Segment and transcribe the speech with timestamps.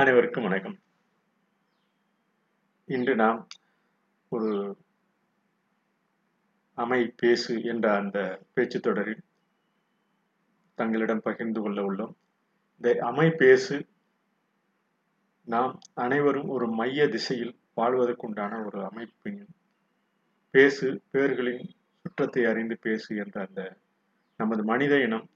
[0.00, 0.80] அனைவருக்கும் வணக்கம்.
[2.84, 3.46] இன்று நாம்
[4.28, 4.78] ஒரு
[6.74, 9.24] அமை பேசு என்ற அந்த பேச்சு தொடரில்
[10.74, 12.14] தங்களிடம் பகிர்ந்து கொள்ள உள்ளோம்.
[12.76, 13.86] இந்த அமை பேசு
[15.44, 19.46] நாம் அனைவரும் ஒரு மைய திசையில் வாழ்வதற்குண்டான ஒரு அமைப்பின்
[20.50, 21.68] பேசு பேர்களின்
[22.04, 23.76] சுற்றத்தை அறிந்து பேசு என்ற அந்த
[24.36, 25.30] நமது மனித இனம்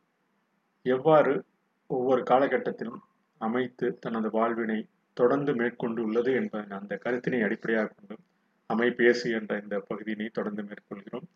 [0.83, 1.45] எவ்வாறு
[1.87, 3.03] ஒவ்வொரு காலகட்டத்திலும்
[3.45, 4.79] அமைத்து தனது வாழ்வினை
[5.17, 8.17] தொடர்ந்து மேற்கொண்டுள்ளது என்பதன் அந்த கருத்தினை அடிப்படையாக கொண்டு
[8.71, 11.27] அமைப்பேசு என்ற இந்த பகுதியினை தொடர்ந்து மேற்கொள்கிறோம்.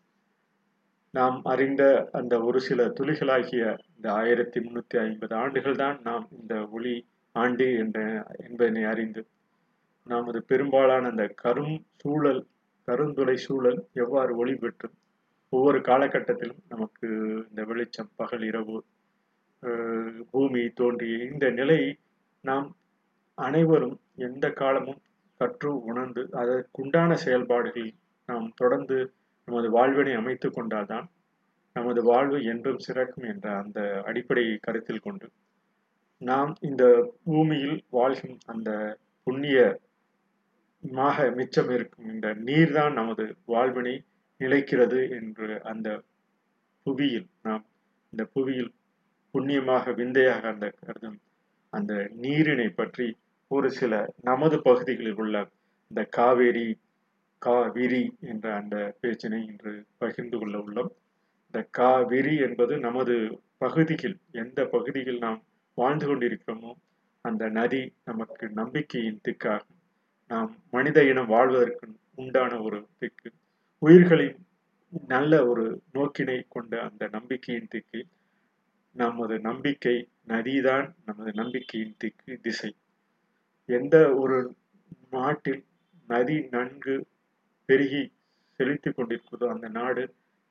[1.13, 6.95] நாம் அறிந்த அந்த ஒரு சில துளிகளாகிய இந்த ஆயிரத்தி முன்னூத்தி ஐம்பது ஆண்டுகள் தான் நாம் இந்த ஒளி
[7.35, 7.99] ஆண்டு என்ற
[8.45, 9.21] என்பதனை அறிந்து
[10.07, 12.41] நமது பெரும்பாலான அந்த கரும் சூழல்
[12.87, 14.87] கருந்துளை சூழல் எவ்வாறு ஒளி பெற்று
[15.53, 17.07] ஒவ்வொரு காலகட்டத்திலும் நமக்கு
[17.49, 18.77] இந்த வெளிச்சம் பகல் இரவு
[20.31, 21.79] பூமி தோன்றிய இந்த நிலை
[22.43, 22.67] நாம்
[23.37, 25.01] அனைவரும் எந்த காலமும்
[25.39, 27.87] கற்று உணர்ந்து அதற்குண்டான செயல்பாடுகளை
[28.29, 28.97] நாம் தொடர்ந்து
[29.47, 31.07] நமது வாழ்வினை அமைத்து கொண்டால்தான்
[31.75, 35.27] நமது வாழ்வு என்றும் சிறக்கும் என்ற அந்த அடிப்படையை கருத்தில் கொண்டு
[36.21, 36.83] நாம் இந்த
[37.23, 38.71] பூமியில் வாழ்கின்ற அந்த
[39.27, 39.59] புண்ணிய
[40.83, 43.95] மாக மிச்சம் இருக்கும் இந்த நீர்தான் நமது வாழ்வினை
[44.41, 45.87] நிலைக்கிறது என்று அந்த
[46.85, 47.63] புவியில் நாம்
[48.13, 48.71] இந்த புவியில்
[49.33, 51.17] புண்ணியமாக விந்தையாக அந்த கருதும்
[51.73, 53.07] அந்த நீரினை பற்றி
[53.51, 55.35] ஒரு சில நமது பகுதிகளில் உள்ள
[55.91, 56.67] இந்த காவேரி
[57.41, 60.91] காவிரி என்ற அந்த பேச்சினை இன்று பகிர்ந்து கொள்ள உள்ளோம்.
[61.45, 63.15] இந்த காவிரி என்பது நமது
[63.57, 65.39] பகுதியில் எந்த பகுதியில் நாம்
[65.77, 66.71] வாழ்ந்து கொண்டிருக்கிறோமோ
[67.25, 69.79] அந்த நதி நமக்கு நம்பிக்கையின் திக்காகும்.
[70.31, 73.29] நாம் மனித இனம் வாழ்வதற்கு உண்டான ஒரு திக்கு
[73.81, 74.37] உயிர்களின்
[75.09, 77.99] நல்ல ஒரு நோக்கினை கொண்ட அந்த நம்பிக்கையின் திக்கு
[78.95, 79.95] நமது நம்பிக்கை
[80.27, 82.71] நதிதான் நமது நம்பிக்கையின் திக்கு திசை.
[83.69, 84.37] எந்த ஒரு
[85.09, 85.61] நாட்டில்
[86.09, 86.95] நதி நன்கு
[87.69, 88.03] பெருகி
[88.59, 90.03] செழித்து கொண்டிருக்கிறதோ அந்த நாடு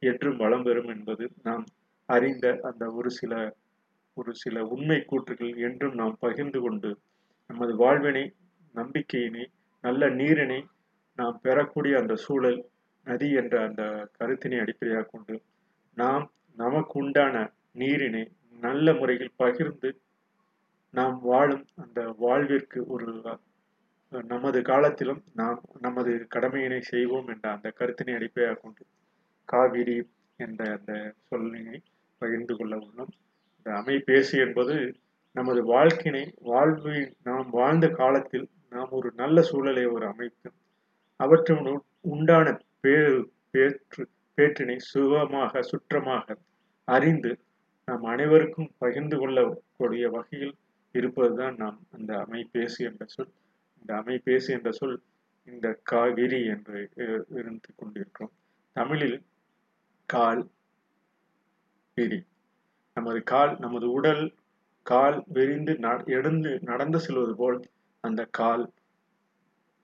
[0.03, 1.65] என்றும் வளம் பெறும் என்பது நாம்
[2.09, 3.32] அறிந்த அந்த ஒரு சில
[4.16, 6.91] ஒரு சில உண்மை கூற்றுகள் என்றும் நாம் பகிர்ந்து கொண்டு
[7.50, 8.25] நமது வாழ்வினை
[8.75, 9.44] நம்பிக்கையினை
[9.84, 10.60] நல்ல நீரினை
[11.19, 12.59] நாம் பெறக்கூடிய அந்த சூழல்
[13.06, 13.82] நதி என்ற அந்த
[14.19, 15.34] கருத்தினை அடிப்படையாக கொண்டு
[15.97, 16.25] நாம்
[16.59, 17.37] நமக்கு உண்டான
[17.75, 18.23] நீரினை
[18.61, 19.91] நல்ல முறையில் பகிர்ந்து
[20.95, 23.09] நாம் வாழும் அந்த வாழ்விற்கு ஒரு
[24.12, 28.83] நமது காலத்திலும் நாம் நமது கடமையினை செய்வோம் என்ற அந்த கருத்தினை அடிப்படையாக கொண்டு
[29.49, 29.97] காவிரி
[30.37, 30.93] என்ற அந்த
[31.31, 31.78] சொல்லினை
[32.19, 33.12] பகிர்ந்து கொள்ள உள்ளோம்.
[33.57, 34.77] இந்த அமைப்பேசு என்பது
[35.37, 40.49] நமது வாழ்க்கையினை வாழ்வில் நாம் வாழ்ந்த காலத்தில் நாம் ஒரு நல்ல சூழலை ஒரு அமைத்து
[41.21, 41.69] அவற்றின்
[42.12, 42.47] உண்டான
[42.81, 43.19] பேரு
[43.51, 44.03] பேற்று
[44.39, 46.37] பேற்றினை சுகமாக சுற்றமாக
[46.89, 47.33] அறிந்து
[47.88, 50.54] நாம் அனைவருக்கும் பகிர்ந்து கொள்ளக்கூடிய வகையில்
[50.93, 53.31] இருப்பதுதான் நாம் அந்த அமை என்ற சொல்.
[53.81, 54.97] இந்த அமைப்பேசி என்ற சொல்
[55.44, 56.91] இந்த காவிரி என்று
[57.28, 58.32] இருந்து கொண்டிருக்கிறோம்.
[58.72, 59.22] தமிழில்
[60.09, 60.43] கால்
[61.94, 62.21] விரி.
[62.94, 64.34] நமது கால் நமது உடல்
[64.82, 67.59] கால் விரிந்து எழுந்து நடந்து செல்வது போல்
[68.04, 68.72] அந்த கால்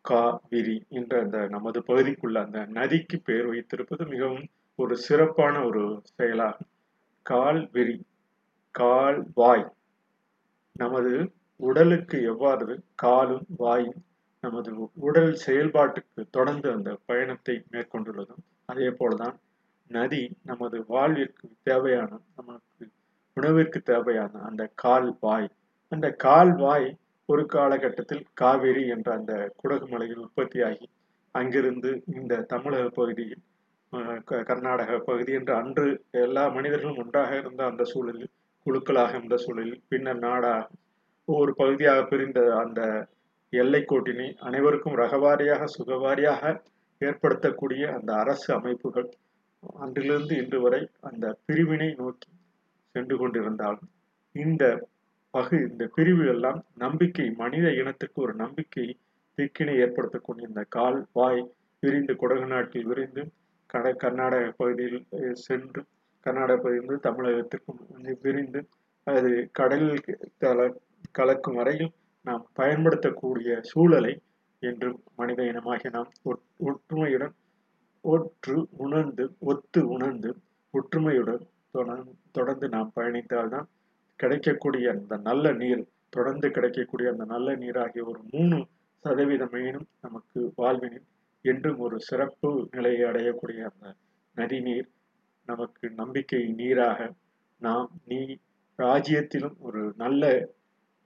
[0.04, 4.46] கா விரி என்ற அந்த நமது பகுதிக்குள்ள அந்த நதிக்கு பெயர் வைத்திருப்பது மிகவும்
[4.78, 6.72] ஒரு சிறப்பான ஒரு செயலாகும்.
[7.26, 7.96] கால் விரி
[8.74, 9.64] கால் வாய்
[10.76, 11.12] நமது
[11.60, 14.00] உடலுக்கு எவ்வாறு காலும் வாயும்
[14.44, 14.70] நமது
[15.00, 19.36] உடல் செயல்பாட்டுக்கு தொடர்ந்து அந்த பயணத்தை மேற்கொண்டுள்ளதும் அதே போலதான்
[19.90, 22.84] நதி நமது வாழ்விற்கு தேவையான நமக்கு
[23.36, 25.48] உணவிற்கு தேவையான அந்த கால் வாய்
[25.92, 26.88] அந்த கால் வாய்
[27.28, 30.86] ஒரு காலகட்டத்தில் காவேரி என்ற அந்த குடகு மலையில் உற்பத்தியாகி
[31.34, 33.42] அங்கிருந்து இந்த தமிழக பகுதியில்
[34.42, 35.86] கர்நாடக பகுதி என்று அன்று
[36.18, 38.30] எல்லா மனிதர்களும் ஒன்றாக இருந்த அந்த சூழலில்
[38.66, 40.70] குழுக்களாக இருந்த சூழலில் பின்னர் நாடாக
[41.28, 42.80] ஒவ்வொரு பகுதியாக பிரிந்த அந்த
[43.52, 46.42] எல்லை கோட்டினை அனைவருக்கும் ரகவாரியாக சுகவாரியாக
[47.00, 49.08] ஏற்படுத்தக்கூடிய அந்த அரசு அமைப்புகள்
[49.78, 52.30] அன்றிலிருந்து இன்று வரை அந்த பிரிவினை நோக்கி
[52.94, 53.88] சென்று கொண்டிருந்தாலும்
[54.34, 54.64] இந்த
[55.34, 58.84] பகு இந்த பிரிவு எல்லாம் நம்பிக்கை மனித இனத்துக்கு ஒரு நம்பிக்கை
[59.38, 61.42] திக்கினை ஏற்படுத்தக்கூடிய இந்த கால் வாய்
[61.82, 63.22] விரிந்து குடகு நாட்டில் விரிந்து
[63.74, 65.00] கட கர்நாடக பகுதியில்
[65.40, 65.80] சென்று
[66.26, 67.80] கர்நாடக பகுதியிலிருந்து தமிழகத்திற்கும்
[68.22, 68.60] விரிந்து
[69.06, 70.02] அது கடலில்
[70.38, 70.66] கல
[71.12, 71.90] கலக்கும் வரையில்
[72.24, 74.12] நாம் பயன்படுத்தக்கூடிய சூழலை
[74.62, 76.12] என்றும் மனித இனமாகிய நாம்
[76.64, 77.34] ஒற்றுமையுடன்
[78.04, 80.30] ஒற்று உணர்ந்து ஒத்து உணர்ந்து
[80.74, 81.44] ஒற்றுமையுடன்
[82.32, 83.68] தொடர்ந்து நாம் பயணித்தால்தான்
[84.20, 88.58] கிடைக்கக்கூடிய அந்த நல்ல நீர் தொடர்ந்து கிடைக்கக்கூடிய அந்த நல்ல நீர் ஆகிய ஒரு மூணு
[89.04, 91.06] சதவீதமேனும் நமக்கு வாழ்வினில்
[91.44, 93.86] என்றும் ஒரு சிறப்பு நிலையை அடையக்கூடிய அந்த
[94.36, 94.88] நதிநீர்
[95.48, 96.98] நமக்கு நம்பிக்கை நீராக
[97.60, 98.20] நாம் நீ
[98.78, 100.22] ராஜ்யத்திலும் ஒரு நல்ல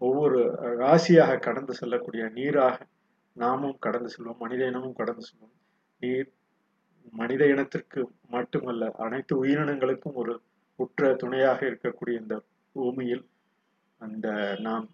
[0.00, 0.40] ஒவ்வொரு
[0.78, 2.76] ராசியாக கடந்து செல்லக்கூடிய நீராக
[3.36, 4.38] நாமும் கடந்து செல்வோம்.
[4.38, 5.56] மனித இனமும் கடந்து செல்வோம்.
[6.00, 6.28] நீர்
[7.12, 10.34] மனித இனத்திற்கு மட்டுமல்ல அனைத்து உயிரினங்களுக்கும் ஒரு
[10.78, 12.36] உற்ற துணையாக இருக்கக்கூடிய இந்த
[12.76, 13.24] பூமியில்
[14.00, 14.26] அந்த
[14.58, 14.86] நாம்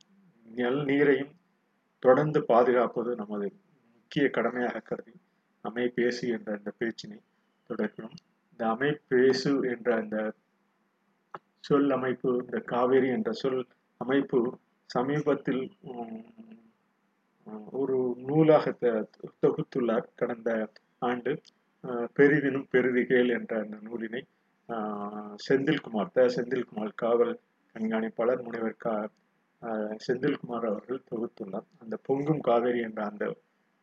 [0.49, 1.33] நெல் நீரையும்
[2.03, 3.47] தொடர்ந்து பாதுகாப்பது நமது
[3.95, 5.15] முக்கிய கடமையாக கருதி
[5.69, 7.19] அமைபேசு என்ற அந்த பேச்சினை
[7.69, 8.17] தொடர்கிறோம்.
[8.51, 10.19] இந்த அமைப்பேசு என்ற அந்த
[11.67, 13.63] சொல் அமைப்பு இந்த காவேரி என்ற சொல்
[14.01, 14.41] அமைப்பு
[14.95, 15.63] சமீபத்தில்
[17.81, 17.97] ஒரு
[18.29, 18.65] நூலாக
[19.43, 20.07] தொகுத்துள்ளார்.
[20.21, 20.51] கடந்த
[21.09, 21.33] ஆண்டு
[22.19, 24.23] பெரிதினும் பெரிதிகேள் என்ற அந்த நூலினை
[25.47, 26.27] செந்தில்குமார் த.
[26.37, 27.35] செந்தில்குமார் காவல்
[27.75, 28.95] கண்காணிப்பாளர் முனைவர் கா
[30.07, 31.67] செந்தில்குமார் அவர்கள் தொகுத்துள்ளார்.
[31.83, 33.25] அந்த பொங்கும் காவேரி என்ற அந்த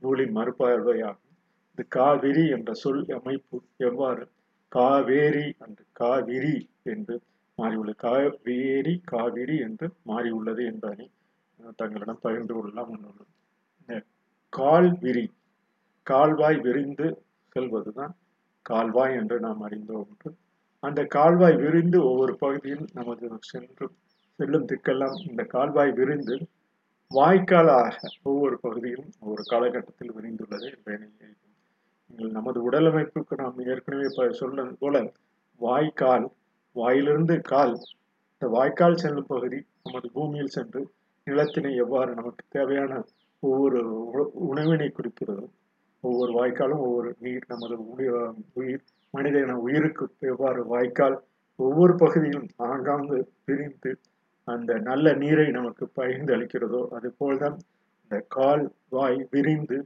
[0.02, 1.31] நூலின் மறுபார்வையாகும்.
[1.78, 4.24] இந்த காவிரி என்ற சொல் அமைப்பு எவ்வாறு?
[4.72, 7.16] காவேரி அன்று காவிரி என்று
[7.58, 7.96] மாறியுள்ளது.
[7.98, 11.08] காவேரி காவிரி என்று மாறியுள்ளது என்பதனை
[11.76, 14.02] தங்களிடம் பகிர்ந்து கொள்ளலாம் இந்த
[14.54, 15.26] கால்விரி
[16.08, 17.08] கால்வாய் விரிந்து
[17.56, 18.14] செல்வதுதான்
[18.66, 20.30] கால்வாய் என்று நாம் அறிந்த ஒன்று.
[20.84, 23.88] அந்த கால்வாய் விரிந்து ஒவ்வொரு பகுதியில் நமது சென்று
[24.40, 26.36] செல்லும் திக்கெல்லாம் இந்த கால்வாய் விரிந்து
[27.12, 31.08] வாய்க்காலாக ஒவ்வொரு பகுதியிலும் ஒவ்வொரு காலகட்டத்தில் விரிந்துள்ளது என்பதை
[32.32, 35.04] நமது உடல் அமைப்புக்கு நாம் ஏற்கனவே சொன்னது போல
[35.62, 36.28] வாய்க்கால்
[36.76, 37.76] வாயிலிருந்து கால்
[38.34, 40.82] இந்த வாய்க்கால் செல்லும் பகுதி நமது பூமியில் சென்று
[41.28, 42.94] நிலத்தினை எவ்வாறு நமக்கு தேவையான
[43.44, 43.82] ஒவ்வொரு
[44.34, 45.48] உணவினை குறிக்கிறதோ
[46.04, 47.76] ஒவ்வொரு வாய்க்காலும் ஒவ்வொரு நீர் நமது
[48.56, 51.18] உயிர் மனித இன உயிருக்கு எவ்வாறு வாய்க்கால்
[51.56, 53.92] ஒவ்வொரு பகுதியிலும் ஆங்காங்கு பிரிந்து
[54.44, 57.58] அந்த நல்ல நீரை நமக்கு பகிர்ந்து அளிக்கிறதோ அதுபோல்தான்
[58.04, 59.78] இந்த கால் வாய் விரிந்து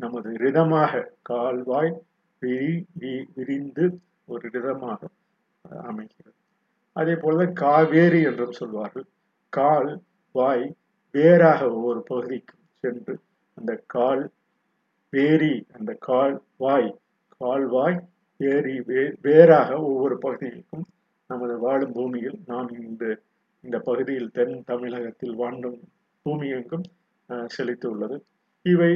[0.00, 1.92] நமது ரிதமாக கால்வாய்
[2.42, 2.72] விரி
[3.36, 3.84] விரிந்து
[4.32, 5.00] ஒரு ரிதமாக
[5.90, 6.34] அமைகிறது.
[6.96, 9.06] அதே போல காவேரி என்றும் சொல்வார்கள்.
[9.52, 9.90] கால்
[10.34, 10.66] வாய்
[11.14, 13.14] வேறாக ஒவ்வொரு பகுதிக்கும் சென்று
[13.58, 14.24] அந்த கால்
[15.12, 16.34] வேரி அந்த கால்
[16.64, 16.90] வாய்
[17.40, 17.98] கால்வாய்
[18.40, 20.86] ஏரி வே வேறாக ஒவ்வொரு பகுதிகளுக்கும்
[21.30, 23.04] நமது வாழும் பூமியில் நாம் இந்த
[23.64, 25.78] இந்த பகுதியில் தென் தமிழகத்தில் வாழும்
[26.26, 26.84] பூமி எங்கும்
[27.46, 28.16] செழித்து உள்ளது.
[28.66, 28.92] இவை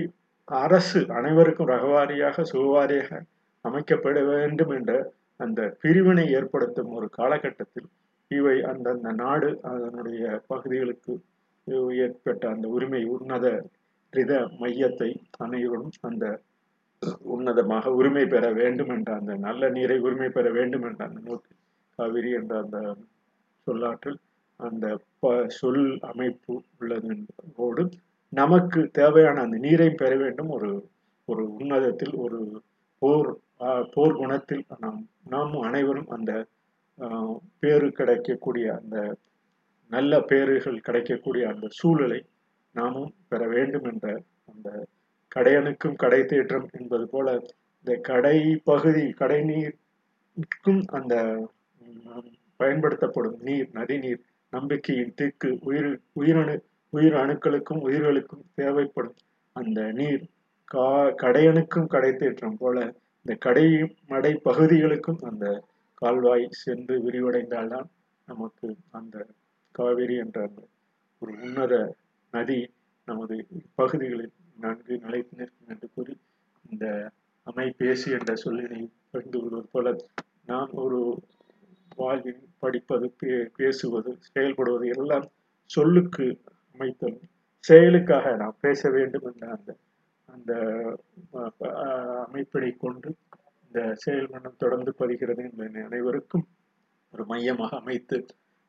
[0.58, 3.20] அரசு அனைவருக்கும் ரகவாரியாக சுகவாரியாக
[3.64, 4.92] அமைக்கப்பட வேண்டும் என்ற
[5.40, 7.88] அந்த பிரிவினை ஏற்படுத்தும் ஒரு காலகட்டத்தில்
[8.30, 11.12] இவை அந்தந்த நாடு அதனுடைய பகுதிகளுக்கு
[11.98, 13.46] ஏற்பட்ட அந்த உரிமை உன்னத
[14.12, 16.26] ரித மையத்தை அனைவரும் அந்த
[17.30, 21.52] உன்னதமாக உரிமை பெற வேண்டும் என்ற அந்த நல்ல நீரை உரிமை பெற வேண்டும் என்ற அந்த நோக்கு
[21.98, 22.78] காவிரி என்ற அந்த
[23.66, 24.20] சொல்லாற்றில்
[24.60, 24.86] அந்த
[25.50, 27.84] சொல் அமைப்பு உள்ளது என்பதோடு
[28.32, 30.50] நமக்கு தேவையான அந்த நீரை பெற வேண்டும்.
[30.50, 30.70] ஒரு
[31.28, 32.38] ஒரு உன்னதத்தில் ஒரு
[33.02, 33.30] போர்
[33.94, 36.32] போர் குணத்தில் நாம் நாம் அனைவரும் அந்த
[37.60, 38.96] பேரு கிடைக்கக்கூடிய அந்த
[39.90, 42.20] நல்ல பேறுகள் கிடைக்கக்கூடிய அந்த சூழலை
[42.74, 44.08] நாமும் பெற வேண்டும் என்ற
[44.44, 44.68] அந்த
[45.36, 47.28] கடையனுக்கும் கடை தேற்றம் என்பது போல
[47.84, 51.14] இந்த கடை பகுதி கடை நீருக்கும் அந்த
[52.60, 54.22] பயன்படுத்தப்படும் நீர் நதி நீர்
[54.52, 56.54] நம்பிக்கையின் திக்கு உயிர் உயிரணு
[56.92, 59.18] உயிர் அணுக்களுக்கும் உயிர்களுக்கும் தேவைப்படும்
[59.56, 60.24] அந்த நீர்
[60.68, 60.86] கா
[61.22, 62.76] கடையணுக்கும் கடை தேற்றம் போல
[63.26, 63.66] இந்த கடை
[64.08, 65.46] மடை பகுதிகளுக்கும் அந்த
[66.02, 67.88] கால்வாய் சென்று விரிவடைந்தால்தான்
[68.28, 69.16] நமக்கு அந்த
[69.74, 70.60] காவிரி என்ற அந்த
[71.22, 71.74] ஒரு உன்னத
[72.32, 72.60] நதி
[73.08, 73.36] நமது
[73.74, 76.14] பகுதிகளில் நன்கு நிலைத்து நிற்கும் என்று கூறி
[76.64, 76.86] இந்த
[77.46, 78.80] அமை பேசி என்ற சொல்லினை
[79.10, 79.94] பகிர்ந்து கொள்வது போல
[80.46, 81.00] நாம் ஒரு
[81.96, 85.26] வாழ்வில் படிப்பது பே பேசுவது செயல்படுவது எல்லாம்
[85.70, 86.26] சொல்லுக்கு
[86.80, 87.16] அமைத்தல்
[87.64, 89.70] செயலுக்காக நாம் பேச வேண்டும் என்ற அந்த
[90.28, 90.52] அந்த
[92.24, 93.10] அமைப்பினை கொண்டு
[93.64, 96.46] இந்த செயல் மன்னம் தொடர்ந்து பதிகிறது என்பதை அனைவருக்கும்
[97.14, 98.18] ஒரு மையமாக அமைத்து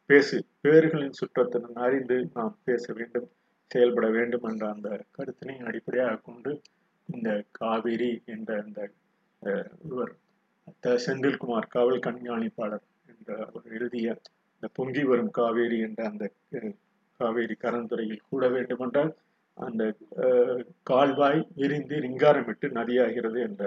[0.09, 3.29] பேசு பேர்களின் சுற்றத்தின் அறிந்து நாம் பேச வேண்டும்
[3.71, 6.51] செயல்பட வேண்டும் என்ற அந்த கருத்தினை அடிப்படையாக கொண்டு
[7.09, 8.81] இந்த காவிரி என்ற அந்த
[9.85, 10.13] இவர்
[10.99, 14.09] செந்தில்குமார் காவல் கண்காணிப்பாளர் என்ற அவர் எழுதிய
[14.53, 16.25] இந்த பொங்கி வரும் காவேரி என்ற அந்த
[17.21, 19.11] காவேரி கரந்துறையில் கூட வேண்டுமென்றால்
[19.57, 19.83] அந்த
[20.83, 23.63] கால்வாய் விரிந்து ரிங்காரமிட்டு நதியாகிறது என்ற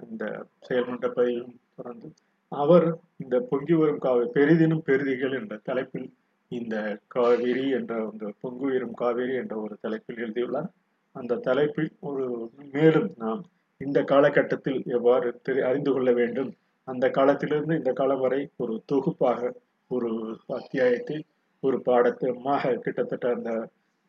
[0.00, 0.24] அந்த
[0.66, 2.08] செயல்மன்ற பதிவும் தொடர்ந்து
[2.52, 6.08] அவர் இந்த பொங்கி வரும் காவே பெரிதினும் பெரிதிகள் என்ற தலைப்பில்
[6.52, 6.76] இந்த
[7.14, 10.70] காவேரி என்ற அந்த பொங்கு உயரும் காவேரி என்ற ஒரு தலைப்பில் எழுதியுள்ளார்.
[11.16, 12.24] அந்த தலைப்பில் ஒரு
[12.72, 13.42] மேலும் நாம்
[13.80, 16.50] இந்த காலகட்டத்தில் எவ்வாறு தெரி அறிந்து கொள்ள வேண்டும்?
[16.88, 19.50] அந்த காலத்திலிருந்து இந்த காலம் வரை ஒரு தொகுப்பாக
[19.90, 20.10] ஒரு
[20.58, 21.22] அத்தியாயத்தில்
[21.62, 23.50] ஒரு பாடத்தமாக கிட்டத்தட்ட அந்த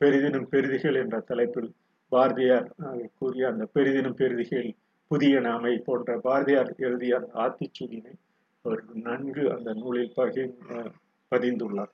[0.02, 1.70] பெரிதினும் பெரிதிகள் என்ற தலைப்பில்
[2.12, 2.68] பாரதியார்
[3.18, 4.70] கூறிய அந்த பெரிதினும் பெரிதிகள்
[5.12, 8.14] புதிய நாமை போன்ற பாரதியார் எழுதிய அந்த ஆத்திச்சூடினை
[8.66, 10.44] அவர் நன்கு அந்த நூலில் பகி
[11.32, 11.92] பதிந்துள்ளார்.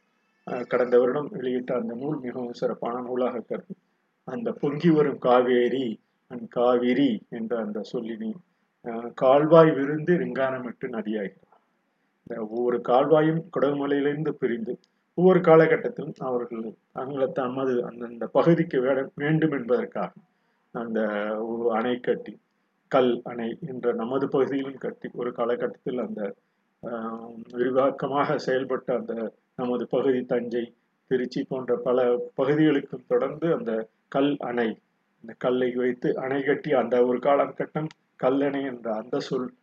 [0.67, 3.73] கடந்த வருடம் வெளியிட்ட அந்த நூல் மிகவும் சிறப்பான நூலாக கருது
[4.27, 5.87] அந்த பொங்கி வரும் காவேரி
[6.31, 8.31] அண்ட் காவிரி என்ற அந்த சொல்லினை
[8.85, 11.45] அஹ், கால்வாய் விருந்து ரிங்காரமிட்டு நதியாகிறது
[12.21, 14.73] இந்த ஒவ்வொரு கால்வாயும் குடகுமலையிலிருந்து பிரிந்து
[15.17, 18.79] ஒவ்வொரு காலகட்டத்திலும் அவர்கள் தங்களை தமது அந்தந்த பகுதிக்கு
[19.21, 20.11] வேண்டும் என்பதற்காக
[20.75, 20.99] அந்த
[21.47, 22.33] ஒரு அணை கட்டி
[22.91, 26.21] கல் அணை என்ற நமது பகுதியிலும் கட்டி ஒரு காலகட்டத்தில் அந்த
[26.83, 29.13] ஆஹ், விரிவாக்கமாக செயல்பட்ட அந்த
[29.59, 30.63] நமது பகுதி தஞ்சை
[31.11, 31.99] திருச்சி போன்ற பல
[32.37, 33.71] பகுதிகளுக்கும் தொடர்ந்து அந்த
[34.09, 34.67] கல் அணை
[35.23, 37.89] இந்த கல்லை வைத்து அணை கட்டி அந்த ஒரு காலகட்டம்
[38.23, 39.55] கல்லணை என்ற அந்த சொல்லும்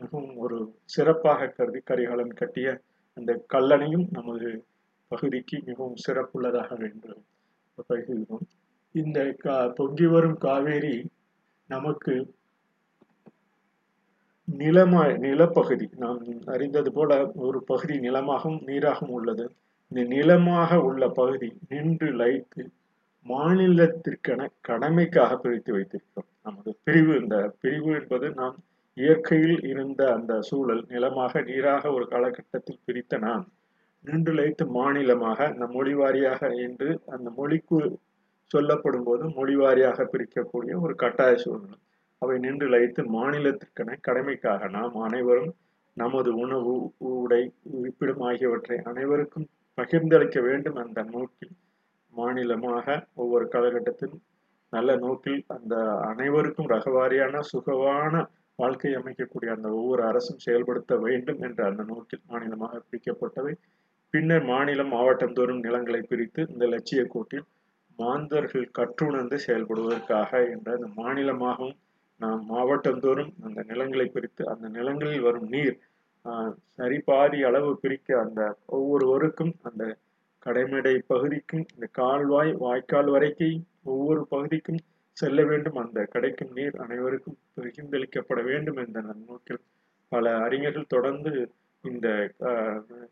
[0.00, 0.58] மிகவும் ஒரு
[0.94, 2.68] சிறப்பாக கருதி கரிகாலன் கட்டிய
[3.16, 4.48] அந்த கல்லணையும் நமது
[5.10, 7.14] பகுதிக்கு மிகவும் சிறப்புள்ளதாக என்று
[7.88, 8.46] பகிர்கிறோம்.
[8.94, 10.96] இந்த கா பொங்கி வரும் காவேரி
[11.70, 12.14] நமக்கு
[14.48, 16.18] நிலமா நிலப்பகுதி நாம்
[16.54, 17.10] அறிந்தது போல
[17.46, 19.44] ஒரு பகுதி நிலமாகவும் நீராகவும் உள்ளது.
[19.92, 22.62] இந்த நிலமாக உள்ள பகுதி நின்று லைத்து
[23.26, 26.30] மாநிலத்திற்கென கடமைக்காக பிரித்து வைத்திருக்கிறோம்.
[26.42, 28.56] நமது பிரிவு இந்த பிரிவு என்பது நாம்
[28.96, 33.44] இயற்கையில் இருந்த அந்த சூழல் நிலமாக நீராக ஒரு காலகட்டத்தில் பிரித்த நான்
[34.04, 37.78] நின்றுழைத்து மாநிலமாக அந்த மொழி வாரியாக என்று அந்த மொழிக்கு
[38.50, 41.78] சொல்லப்படும் போது மொழி வாரியாக பிரிக்கக்கூடிய ஒரு கட்டாய சூழ்நிலை.
[42.22, 45.52] அவை நின்று லைத்து மாநிலத்திற்கென கடமைக்காக நாம் அனைவரும்
[45.96, 46.72] நமது உணவு
[47.10, 47.42] உடை
[47.78, 49.46] இருப்பிடம் ஆகியவற்றை அனைவருக்கும்
[49.78, 51.54] பகிர்ந்தளிக்க வேண்டும் அந்த நோக்கில்
[52.14, 54.16] மாநிலமாக ஒவ்வொரு காலகட்டத்தில்
[54.72, 58.14] நல்ல நோக்கில் அந்த அனைவருக்கும் ரகவாரியான சுகவான
[58.58, 63.54] வாழ்க்கை அமைக்கக்கூடிய அந்த ஒவ்வொரு அரசும் செயல்படுத்த வேண்டும் என்ற அந்த நோக்கில் மாநிலமாக பிரிக்கப்பட்டவை.
[64.14, 67.46] பின்னர் மாநிலம் மாவட்டம் தோறும் நிலங்களை பிரித்து இந்த லட்சிய கோட்டில்
[67.98, 71.76] மாந்தர்கள் கற்றுணர்ந்து செயல்படுவதற்காக என்ற அந்த மாநிலமாகவும்
[72.20, 75.76] நாம் மாவட்டந்தோறும் அந்த நிலங்களை பிரித்து அந்த நிலங்களில் வரும் நீர்
[76.24, 76.52] ஆஹ்,
[77.44, 79.84] அளவு பிரிக்க அந்த ஒவ்வொருவருக்கும் அந்த
[80.46, 84.80] கடைமடை பகுதிக்கும் இந்த கால்வாய் வாய்க்கால் வரைக்கும் ஒவ்வொரு பகுதிக்கும்
[85.16, 85.76] செல்ல வேண்டும்.
[85.76, 89.60] அந்த கிடைக்கும் நீர் அனைவருக்கும் பகிர்ந்தளிக்கப்பட வேண்டும் என்ற நோக்கில்
[90.12, 91.32] பல அறிஞர்கள் தொடர்ந்து
[91.84, 92.08] இந்த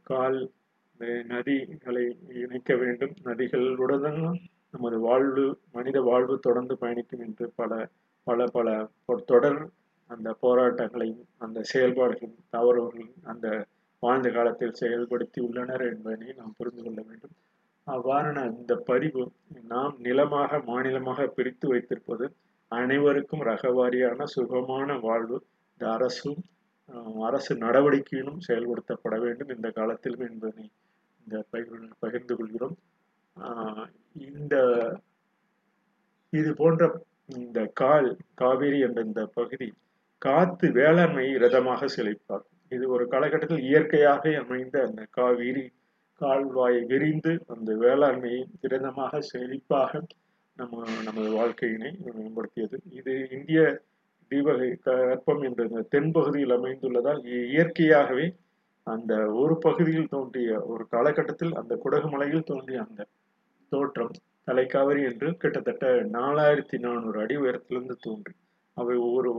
[0.03, 0.39] கால்
[1.03, 2.05] அஹ், நதிகளை
[2.43, 3.15] இணைக்க வேண்டும்.
[3.27, 4.21] நதிகளுடன்
[4.75, 7.73] நமது வாழ்வு மனித வாழ்வு தொடர்ந்து பயணிக்கும் என்று பல
[8.27, 8.69] பல பல
[9.31, 9.61] தொடர்
[10.11, 13.47] அந்த போராட்டங்களையும் அந்த செயல்பாடுகளையும் தவறுகளையும் அந்த
[14.03, 17.35] வாழ்ந்த காலத்தில் செயல்படுத்தி உள்ளனர் என்பதனை நாம் புரிந்து கொள்ள வேண்டும்.
[17.87, 19.23] அவ்வாறான இந்த பதிவு
[19.69, 22.27] நாம் நிலமாக மாநிலமாக பிரித்து வைத்திருப்பது
[22.73, 25.39] அனைவருக்கும் ரகவாரியான சுகமான வாழ்வு.
[25.73, 26.41] இந்த அரசும்
[27.27, 30.67] அரசு நடவடிக்கையிலும் செயல்படுத்தப்பட வேண்டும் இந்த காலத்திலும் என்பதனை
[31.23, 32.77] இந்த பகிர் பகிர்ந்து கொள்கிறோம்.
[33.37, 33.87] ஆஹ்,
[34.29, 34.55] இந்த
[36.33, 36.83] இது போன்ற
[37.37, 39.69] இந்த கால் காவேரி என்ற இந்த பகுதி
[40.23, 45.65] காத்து வேளாண்மையை ரதமாக செழிப்பார் இது ஒரு காலகட்டத்தில் இயற்கையாக அமைந்த அந்த காவிரி
[46.21, 49.93] கால்வாயை விரிந்து அந்த வேளாண்மையை திறந்தமாக செழிப்பாக
[50.57, 50.77] நம்ம
[51.07, 52.77] நமது வாழ்க்கையினை மேம்படுத்தியது.
[52.93, 53.61] இது இந்திய
[54.31, 58.27] தீபகை கற்பம் என்ற இந்த தென்பகுதியில் அமைந்துள்ளதால் இயற்கையாகவே
[58.87, 63.03] அந்த ஒரு பகுதியில் தோன்றிய ஒரு காலகட்டத்தில் அந்த குடகுமலையில் தோன்றிய அந்த
[63.73, 64.15] தோற்றம்
[64.51, 68.35] தலைக்காவிரி என்று கிட்டத்தட்ட நாலாயிரத்தி நானூறு அடி உயரத்திலிருந்து தோன்றி
[68.77, 69.31] அவை ஒவ்வொரு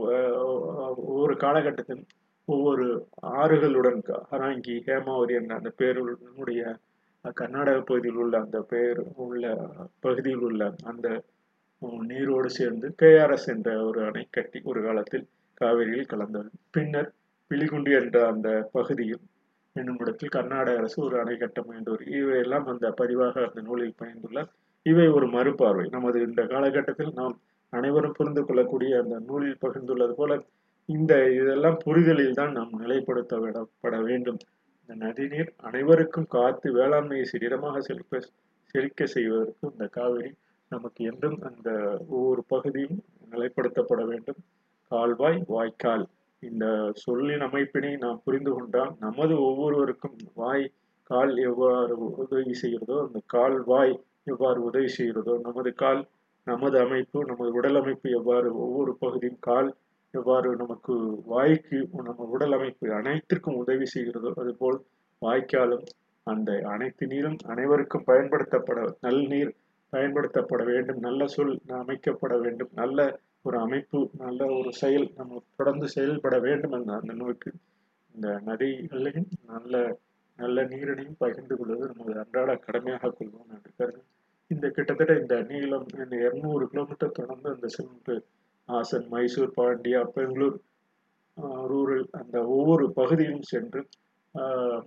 [1.04, 2.08] ஒவ்வொரு காலகட்டத்திலும்
[2.48, 2.86] ஒவ்வொரு
[3.34, 6.62] ஆறுகளுடன் ஹராங்கி ஹேமாவரி என்ற அந்த பேருடைய
[7.34, 9.44] கர்நாடக பகுதியில் உள்ள அந்த பெயர் உள்ள
[10.00, 11.08] பகுதியில் உள்ள அந்த
[12.06, 15.26] நீரோடு சேர்ந்து கேஆர்எஸ் என்ற ஒரு அணை கட்டி ஒரு காலத்தில்
[15.60, 16.50] காவிரியில் கலந்தது.
[16.70, 17.10] பின்னர்
[17.50, 19.22] பிலிகுண்டி என்ற அந்த பகுதியில்
[19.76, 24.50] என்னும் இடத்தில் கர்நாடக அரசு ஒரு அணை கட்ட முயன்றவர் இவையெல்லாம் அந்த பதிவாக அந்த நூலில் பயந்துள்ளார்
[24.86, 25.84] இவை ஒரு மறுபார்வை.
[25.88, 27.34] நமது இந்த காலகட்டத்தில் நாம்
[27.72, 30.32] அனைவரும் புரிந்து கொள்ளக்கூடிய அந்த நூலில் பகிர்ந்துள்ளது போல
[30.88, 34.40] இந்த இதெல்லாம் புரிதலில் தான் நாம் நிலைப்படுத்த விடப்பட வேண்டும்.
[34.80, 38.20] இந்த நதிநீர் அனைவருக்கும் காத்து வேளாண்மையை சிறிடமாக செழிப்ப
[38.74, 40.30] செழிக்க செய்வதற்கு இந்த காவிரி
[40.72, 41.68] நமக்கு என்றும் அந்த
[42.08, 42.98] ஒவ்வொரு பகுதியும்
[43.30, 44.40] நிலைப்படுத்தப்பட வேண்டும்.
[44.90, 46.04] கால்வாய் வாய்க்கால்.
[46.44, 46.66] இந்த
[47.02, 50.66] சொல்லின் அமைப்பினை நாம் புரிந்து கொண்டால் நமது ஒவ்வொருவருக்கும் வாய்
[51.10, 53.94] கால் எவ்வாறு உதவி செய்கிறதோ அந்த கால் வாய்
[54.26, 56.02] எவ்வாறு உதவி செய்கிறதோ நமது கால்
[56.46, 59.68] நமது அமைப்பு நமது உடல் அமைப்பு எவ்வாறு ஒவ்வொரு பகுதியும் கால்
[60.14, 60.94] எவ்வாறு நமக்கு
[61.26, 64.78] வாய்க்கு நம்ம உடல் அமைப்பு அனைத்திற்கும் உதவி செய்கிறதோ அதுபோல்
[65.22, 65.84] வாய்க்காலும்
[66.26, 69.52] அந்த அனைத்து நீரும் அனைவருக்கும் பயன்படுத்தப்பட நல் நீர்
[69.92, 73.00] பயன்படுத்தப்பட வேண்டும் நல்ல சொல் அமைக்கப்பட வேண்டும் நல்ல
[73.44, 77.50] ஒரு அமைப்பு நல்ல ஒரு செயல் நம்ம தொடர்ந்து செயல்பட வேண்டும் என்ற அந்த நோய்க்கு
[78.14, 79.74] இந்த நதிகளையும் நல்ல
[80.38, 84.02] நல்ல நீரினையும் பகிர்ந்து கொள்வது நமது அன்றாட கடமையாக கொள்வோம் என்று கருது
[84.50, 88.16] இந்த கிட்டத்தட்ட இந்த நீளம் இந்த இருநூறு கிலோமீட்டர் தொடர்ந்து அந்த சென்று
[88.68, 90.58] ஹாசன் மைசூர் பாண்டியா பெங்களூர்
[91.66, 93.82] ரூரல் அந்த ஒவ்வொரு பகுதியும் சென்று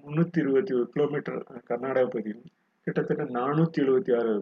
[0.04, 2.46] முந்நூற்றி இருபத்தி ஒரு கிலோமீட்டர் கர்நாடக பகுதியும்
[2.88, 4.34] கிட்டத்தட்ட நானூற்றி எழுபத்தி ஆறு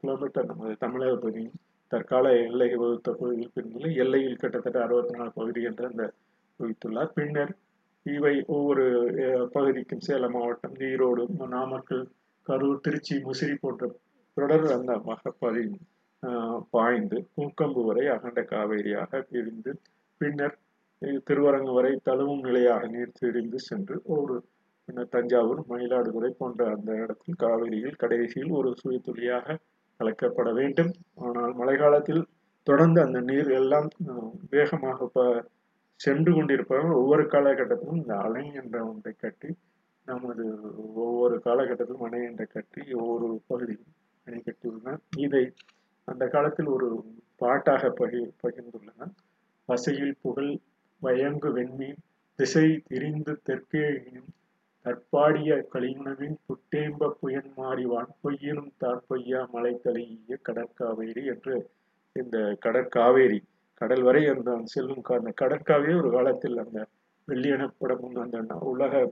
[0.00, 1.56] கிலோமீட்டர் நமது தமிழக பகுதியும்
[1.92, 6.04] தற்கால எல்லை வகுத்த பகுதியில் எல்லையில் கிட்டத்தட்ட அறுபத்தி நாலு பகுதி என்று அந்த
[6.60, 7.52] குவித்துள்ளார் பின்னர்
[8.06, 8.84] இவை ஒவ்வொரு
[9.52, 12.04] பகுதிக்கும் சேலம் மாவட்டம் ஈரோடு நாமக்கல்
[12.46, 13.90] கரூர் திருச்சி முசிறி போன்ற
[14.36, 15.64] தொடர் அந்த மகப்பதி
[16.70, 19.72] பாய்ந்து பூக்கம்பு வரை அகண்ட காவேரியாக பிரிந்து
[20.20, 20.56] பின்னர்
[21.26, 24.34] திருவரங்கு வரை தழுவும் நிலையாக நீர் திரிந்து சென்று ஒரு
[24.88, 29.56] பின்னர் தஞ்சாவூர் மயிலாடுதுறை போன்ற அந்த இடத்தில் காவிரியில் கடைசியில் ஒரு சுயத்துளியாக
[30.02, 30.92] கலக்கப்பட வேண்டும்.
[31.22, 32.22] ஆனால் மழை காலத்தில்
[32.66, 33.88] தொடர்ந்து அந்த நீர் எல்லாம்
[34.50, 35.44] வேகமாக ப-
[36.00, 39.50] சென்று கொண்டிருப்பவர்கள் ஒவ்வொரு காலகட்டத்திலும் இந்த அணை என்ற ஒன்றை கட்டி
[40.06, 40.44] நமது
[40.94, 43.92] ஒவ்வொரு காலகட்டத்திலும் அணை என்ற கட்டி ஒவ்வொரு பகுதியும்
[44.26, 45.44] அணை கட்டியுள்ளனர் இதை
[46.08, 46.88] அந்த காலத்தில் ஒரு
[47.36, 49.12] பாட்டாக பகி பகிர்ந்துள்ளனர்
[49.68, 50.52] வசையில் புகழ்
[51.02, 52.00] வயங்கு வெண்மீன்
[52.38, 54.40] திசை திரிந்து தெற்கே தற்பாடிய
[54.84, 61.70] களியுணவின் புட்டேம்ப புயன் மாறிவான் பொய்யினும் தாற்பொய்யா மலை தலிய கடற்காவேரி என்று
[62.12, 63.42] இந்த கடற்காவேரி
[63.74, 66.86] கடல் வரை அந்த செல்லும் அந்த கடற்காவே ஒரு காலத்தில் அந்த
[67.28, 69.10] வெள்ளியனப்படமும் அந்த உலக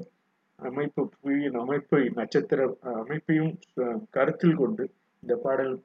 [0.56, 3.58] அமைப்பு புவியின் அமைப்பை நட்சத்திர அமைப்பையும்
[4.10, 5.80] கருத்தில் கொண்டு இந்த பாடல்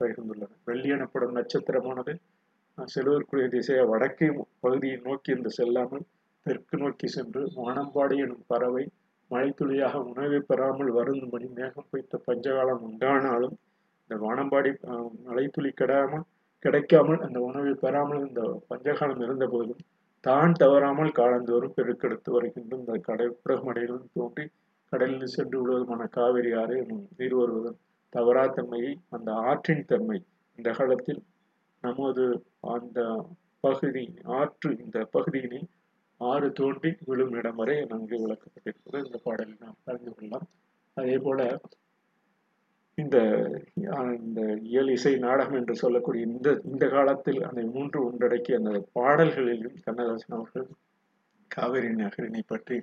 [0.00, 0.50] பகிர்ந்துள்ளன.
[0.66, 2.14] பகிர்ந்துள்ளது நட்சத்திரமானது
[2.78, 6.04] செல்வதற்குரிய திசையை வடக்கே பகுதியை நோக்கி இந்த செல்லாமல்
[6.42, 8.88] தெற்கு நோக்கி சென்று வானம்பாடி எனும் பறவை
[9.30, 13.56] மழைத்துளியாக உணவை பெறாமல் வருந்தும்படி மேகம் பொய்த்த பஞ்சகாலம் உண்டானாலும்
[14.02, 14.70] இந்த வானம்பாடி
[15.24, 16.26] மழைத்துளி கெடாமல்
[16.64, 19.82] கிடைக்காமல் அந்த உணவை பெறாமல் இந்த பஞ்சகாலம் இருந்த போதும்
[20.24, 24.44] தான் தவறாமல் காலந்தோறும் பெருக்கெடுத்து வருகின்ற இந்த கடல் பிரகமடையிலும் தோன்றி
[24.92, 27.78] கடலில் சென்று விடுவதுமான காவிரி ஆறு எனும் நீர் வருவதன்
[28.12, 30.18] தவறாத்தன்மையை அந்த ஆற்றின் தன்மை
[30.58, 31.22] இந்த காலத்தில்
[31.84, 32.24] நமது
[32.68, 33.00] அந்த
[33.64, 34.04] பகுதி
[34.34, 35.60] ஆற்று இந்த பகுதியினை
[36.20, 40.46] ஆறு தோன்றி விழும் இடம் வரை நன்கு விளக்கப்பட்டிருப்பது இந்த பாடலில் நாம் அறிந்து கொள்ளலாம்.
[40.96, 41.40] அதே போல
[42.98, 43.16] இந்த
[44.18, 50.36] இந்த இயல் இசை நாடகம் என்று சொல்லக்கூடிய இந்த இந்த காலத்தில் அந்த மூன்று ஒன்றடக்கி அந்த பாடல்களிலும் கண்ணதாசன்
[50.36, 50.68] அவர்கள்
[51.50, 52.76] காவிரி நகரினை பற்றி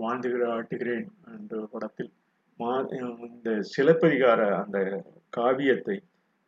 [0.00, 2.10] வாழ்ந்துகிற ஆட்டுகிறேன் என்ற படத்தில்
[2.58, 4.78] மா இந்த சிலப்பதிகார அந்த
[5.30, 5.96] காவியத்தை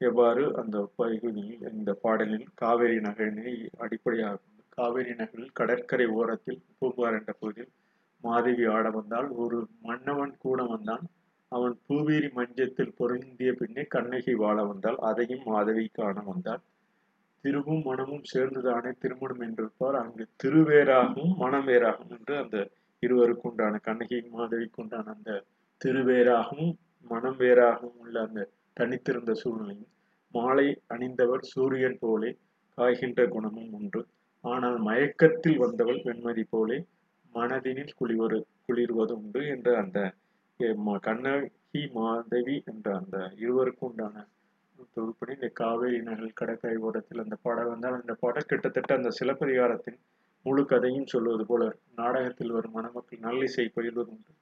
[0.00, 4.38] எவ்வாறு அந்த பகுதியில் இந்த பாடலில் காவேரி நகரினை அடிப்படையாக
[4.78, 7.72] காவிரி நகரில் கடற்கரை ஓரத்தில் பூம்புகார் என்ற பகுதியில்
[8.24, 11.04] மாதவி ஆட வந்தால் ஒரு மன்னவன் கூட வந்தான்.
[11.52, 16.62] அவன் பூவேரி மஞ்சத்தில் பொருந்திய பின்னே கண்ணகி வாழ வந்தால் அதையும் மாதவி காண வந்தாள்
[17.44, 19.96] திருவும் மனமும் சேர்ந்துதானே திருமணம் என்றிருப்பார்.
[20.02, 22.56] அங்கு திருவேராகவும் மனம் வேறாகும் என்று அந்த
[23.02, 25.30] இருவருக்கு உண்டான கண்ணகி மாதவிக்கு உண்டான அந்த
[25.80, 26.72] திருவேராகவும்
[27.10, 29.90] மனம் வேறாகவும் உள்ள அந்த தனித்திருந்த சூழ்நிலையும்
[30.34, 32.30] மாலை அணிந்தவர் சூரியன் போலே
[32.78, 34.00] காய்கின்ற குணமும் உண்டு.
[34.44, 36.78] ஆனால் மயக்கத்தில் வந்தவள் வெண்மதி போலே
[37.34, 39.98] மனதினில் குளிவரு குளிர்வது உண்டு என்ற அந்த
[41.02, 44.24] கண்ணகி மாதவி என்ற அந்த இருவருக்கும் உண்டான
[44.96, 49.98] தொகுப்படி இந்த காவேரி நகல் கடற்கரை ஓரத்தில் அந்த பாடல் வந்தால் அந்த பாடல் கிட்டத்தட்ட அந்த சிலப்பதிகாரத்தின்
[50.46, 51.62] முழு கதையும் சொல்வது போல
[51.96, 54.32] நாடகத்தில் வரும் மணமக்கள் நல்லிசை பயில்வதுண்டு.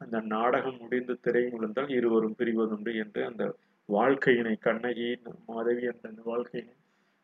[0.00, 3.44] அந்த நாடகம் முடிந்து திரை முழுந்தால் இருவரும் பிரிவதுண்டு என்று அந்த
[3.88, 5.08] வாழ்க்கையினை கண்ணகி
[5.46, 6.74] மாதவி என்ற அந்த வாழ்க்கையினை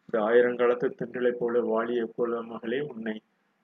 [0.08, 3.16] இந்த ஆயிரங்காலத்து தென்றலை போல வாலிய போல மகளே உன்னை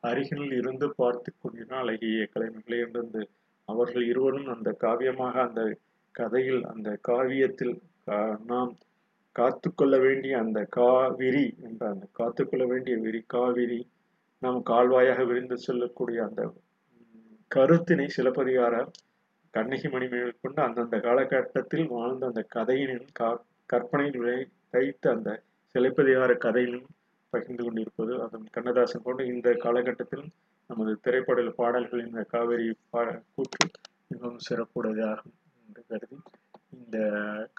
[0.03, 3.22] அருகில் இருந்து பார்த்து கொண்டிருந்த அழகிய கலைமகளே என்று
[3.68, 5.62] அவர்கள் இருவரும் அந்த காவியமாக அந்த
[6.14, 7.74] கதையில் அந்த காவியத்தில்
[8.46, 8.72] நாம்
[9.37, 13.81] காத்துக்கொள்ள வேண்டிய அந்த காவிரி என்ற அந்த காத்துக்கொள்ள வேண்டிய விரி காவிரி
[14.42, 16.42] நாம் கால்வாயாக விரிந்து செல்லக்கூடிய அந்த
[17.50, 18.74] கருத்தினை சிலப்பதிகார
[19.55, 23.31] கண்ணகி மணிமேல் கொண்டு அந்தந்த காலகட்டத்தில் வாழ்ந்த அந்த கதையினின் கா
[23.70, 25.31] கற்பனையில் விளை தைத்த அந்த
[25.74, 26.88] சிலப்பதிகார கதையிலும்
[27.33, 30.24] பகிர்ந்து கொண்டிருப்பது அதன் கண்ணதாசன் போன்ற இந்த காலகட்டத்தில்
[30.70, 33.02] நமது திரைப்பட பாடல்களின் இந்த காவிரி பா
[33.35, 33.64] கூற்று
[34.09, 36.16] மிகவும் சிறப்புடையதாகும் என்று கருதி
[36.72, 36.98] இந்த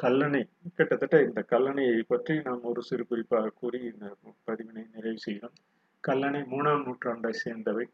[0.02, 0.41] கல்லணை
[0.78, 4.06] கிட்டத்தட்ட இந்த கல்லணையை பற்றி நாம் ஒரு சிறு குறிப்பாக கூறி இந்த
[4.47, 5.56] பதிவினை நிறைவு செய்கிறோம்.
[6.04, 7.86] கல்லணை மூணாம் நூற்றாண்டை சேர்ந்தவை.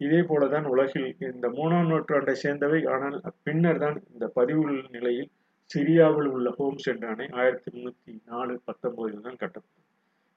[0.00, 5.30] இதே போலதான் உலகில் இந்த மூணாம் நூற்றாண்டை சேர்ந்தவை ஆனால் பின்னர் தான் இந்த பதிவுள்ள நிலையில்
[5.70, 9.86] சிரியாவில் உள்ள ஹோம் என்ற அணை ஆயிரத்தி முன்னூத்தி நாலு பத்தொன்பதில் தான் கட்டப்பட்டது.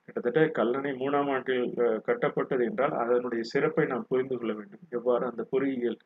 [0.07, 1.67] கிட்டத்தட்ட கல்லணை மூணாம் ஆண்டில்
[2.07, 4.83] கட்டப்பட்டது என்றால் அதனுடைய சிறப்பை நாம் புரிந்து கொள்ள வேண்டும்.
[4.89, 5.99] எவ்வாறு அந்த பொறியியல்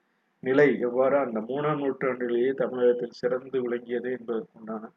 [0.44, 4.92] நிலை எவ்வாறு அந்த மூணாம் நூற்றாண்டிலேயே தமிழகத்தில் சிறந்து விளங்கியது என்பதற்குண்டான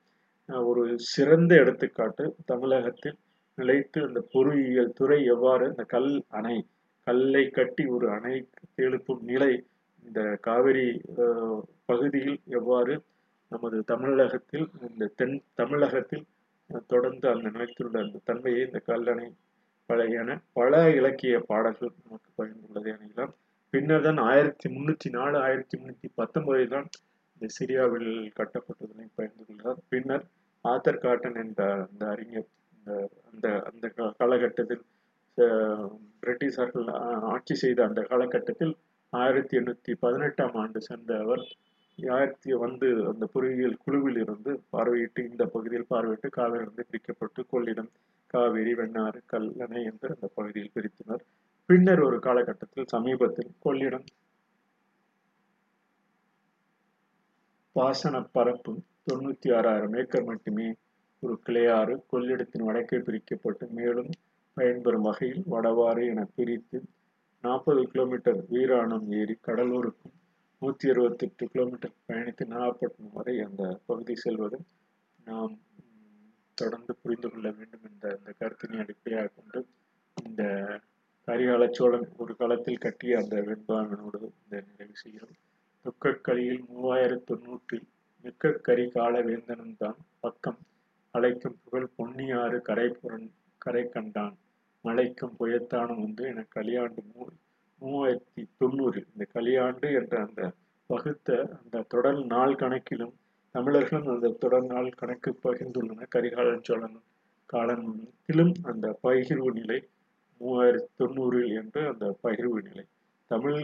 [0.71, 3.19] ஒரு சிறந்த எடுத்துக்காட்டு தமிழகத்தில்
[3.59, 6.57] நிலைத்து அந்த பொறியியல் துறை எவ்வாறு இந்த கல் அணை
[7.07, 8.35] கல்லை கட்டி ஒரு அணை
[8.77, 9.53] எழுப்பும் நிலை
[10.05, 10.87] இந்த காவிரி
[11.87, 12.95] பகுதியில் எவ்வாறு
[13.53, 16.25] நமது தமிழகத்தில் இந்த தென் தமிழகத்தில்
[16.91, 19.29] தொடர்ந்து அந்த நிலைத்துள்ள அந்த தன்மையை இந்த கல்லணை
[19.91, 23.33] பழையன பல இலக்கிய பாடல்கள் நமக்கு பயந்துள்ளது அணியலாம்
[23.75, 26.89] பின்னர் தான் ஆயிரத்தி முன்னூத்தி நாலு ஆயிரத்தி முன்னூத்தி பத்தொன்பதில் தான்
[27.35, 28.09] இந்த சிரியாவில்
[28.39, 30.25] கட்டப்பட்டதனை பகிர்ந்து கொள்கிறார் பின்னர்
[30.65, 32.91] ஆத்தர் காட்டன் என்ற அந்த அறிஞர் இந்த
[33.29, 33.87] அந்த அந்த
[34.21, 34.83] காலகட்டத்தில்
[35.39, 36.89] அஹ், பிரிட்டிஷார்கள்
[37.31, 38.75] ஆட்சி செய்த அந்த காலகட்டத்தில்
[39.13, 41.45] ஆயிரத்தி எண்ணூத்தி பதினெட்டாம் ஆண்டு சேர்ந்த அவர்
[42.09, 47.91] ஆயிரத்தி வந்து அந்த பொறியியல் குழுவில் இருந்து பார்வையிட்டு இந்த பகுதியில் பார்வையிட்டு காவிரியிலிருந்து பிரிக்கப்பட்டு கொள்ளிடம்
[48.27, 51.23] காவேரி வெண்ணாறு கல்லணை என்று அந்த பகுதியில் பிரித்தனர்.
[51.69, 54.07] பின்னர் ஒரு காலகட்டத்தில் சமீபத்தில் கொள்ளிடம்
[57.77, 58.73] பாசன பரப்பு
[59.11, 60.69] தொண்ணூத்தி ஆறாயிரம் ஏக்கர் மட்டுமே
[61.23, 64.11] ஒரு கிளையாறு கொள்ளிடத்தின் வடக்கே பிரிக்கப்பட்டு மேலும்
[64.57, 66.79] பயன்பெறும் வகையில் வடவாறு என பிரித்து
[67.45, 70.17] நாற்பது கிலோமீட்டர் வீராணம் ஏரி கடலூருக்கும்
[70.62, 74.59] நூற்றி அறுபத்தெட்டு கிலோமீட்டர் பயணித்து நாகப்பட்டினம் வரை அந்த பகுதி செல்வது
[75.25, 75.55] நாம்
[76.55, 79.61] தொடர்ந்து புரிந்து கொள்ள வேண்டும் என்ற அந்த கருத்தினை அடிப்படையாக கொண்டு
[80.16, 80.42] இந்த
[81.29, 85.38] கரிகால சோழன் ஒரு காலத்தில் கட்டிய அந்த வெண்பாங்கனோடு இந்த நிறைவு செய்கிறோம்.
[85.85, 87.87] துக்கக்களியில் மூவாயிரத்து தொண்ணூற்றில்
[88.25, 90.61] மிக்க கரி கால வேந்தனும் தான் பக்கம்
[91.14, 94.37] அழைக்கும் புகழ் பொன்னியாறு கரை புரன் கரை கண்டான்
[94.85, 97.25] மலைக்கும் புயத்தானும் வந்து என கலியாண்டு மூ
[97.83, 100.40] மூவாயிரத்தி தொண்ணூறு இந்த கலியாண்டு என்ற அந்த
[100.90, 103.14] வகுத்த அந்த தொடர் நாள் கணக்கிலும்
[103.55, 106.09] தமிழர்களும் அந்த தொடர் நாள் கணக்கு பகிர்ந்துள்ளனர்.
[106.09, 106.99] கரிகாலன் சோழன்
[107.51, 109.79] காலத்திலும் அந்த பகிர்வு நிலை
[110.40, 112.85] மூவாயிரத்தி தொண்ணூறில் என்று அந்த பகிர்வு நிலை.
[113.31, 113.61] தமிழ்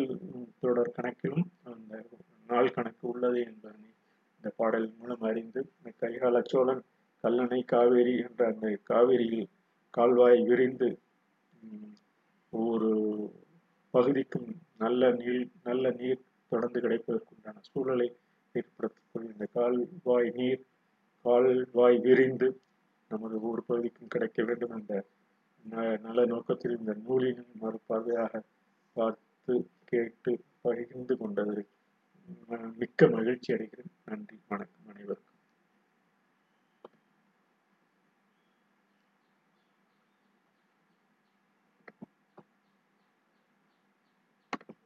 [0.61, 2.03] தொடர் கணக்கிலும் அந்த
[2.47, 3.91] நாள் கணக்கு உள்ளது என்பதனை
[4.37, 6.83] இந்த பாடல் மூலம் அறிந்து இந்த கரிகால சோழன்
[7.25, 9.49] கல்லணை காவேரி என்ற அந்த காவேரியில்
[9.95, 10.89] கால்வாய் விரிந்து
[12.53, 13.31] ஒவ்வொரு ஒரு
[13.97, 18.09] பகுதிக்கும் நல்ல நீர் நல்ல நீர் தொடர்ந்து கிடைப்பதற்குண்டான சூழலை
[18.55, 20.63] ஏற்படுத்தக்கூடிய இந்த கால்வாய் நீர்
[21.25, 22.61] கால்வாய் விரிந்து
[23.11, 25.05] நமது ஒவ்வொரு பகுதிக்கும் கிடைக்க வேண்டும் என்ற
[25.65, 28.43] ந- நல்ல நோக்கத்தில் இந்த நூலின் மறுபார்வையாக
[28.97, 29.55] பார்த்து
[29.85, 31.69] கேட்டு பகிர்ந்து கொண்டது
[32.77, 33.93] மிக்க மகிழ்ச்சி அடைகிறேன்.
[34.05, 35.26] நன்றி வணக்கம்